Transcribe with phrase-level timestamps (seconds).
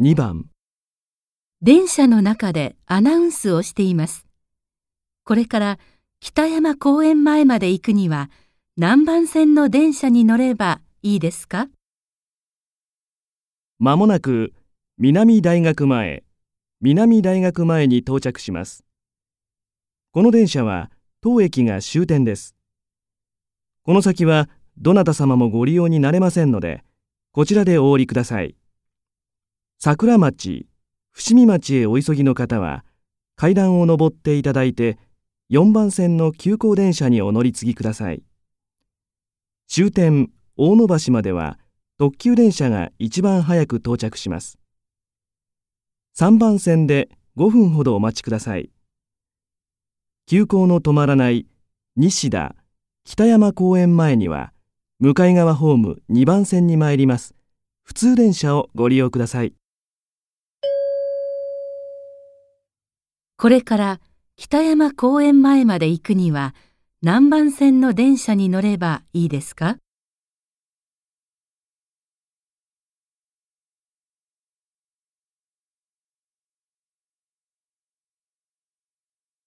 [0.00, 0.46] 2番、
[1.60, 4.26] 電車の中でアナウンスをしています。
[5.24, 5.78] これから
[6.20, 8.30] 北山公園前まで行くには
[8.76, 11.66] 何番線の電車に乗ればいいですか？
[13.80, 14.52] まもなく
[14.98, 16.22] 南大学前、
[16.80, 18.84] 南大学前に到着します。
[20.12, 22.54] この電車は当駅が終点です。
[23.82, 26.84] この先はどなた様もご利用になれませんので、
[27.32, 28.54] こちらでお降りください。
[29.80, 30.66] 桜町、
[31.12, 32.84] 伏見町へお急ぎの方は、
[33.36, 34.98] 階段を上っていただいて、
[35.50, 38.22] 4番線の急行電車にお乗り継ぎください。
[39.68, 41.58] 終点大野橋までは
[41.98, 44.58] 特急電車が一番早く到着します。
[46.18, 48.70] 3番線で5分ほどお待ちください。
[50.26, 51.46] 急行の止まらない
[51.96, 52.56] 西田
[53.04, 54.52] 北山公園前には
[54.98, 57.34] 向かい側ホーム2番線に参ります。
[57.84, 59.57] 普通電車をご利用ください。
[63.40, 64.00] これから
[64.36, 66.56] 北山公園前まで行くには
[67.02, 69.78] 何番線の電車に乗ればいいですか？